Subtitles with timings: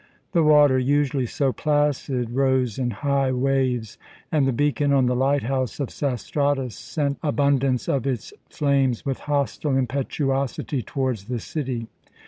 [0.31, 3.99] The water, usually so placid, rose in high waves,
[4.31, 9.05] and the beacon on the lighthouse of Sastratus sent the rent abundance of its flames
[9.05, 11.85] with hostile impetuosity towards the city.